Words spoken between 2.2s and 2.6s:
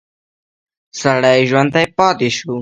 شو.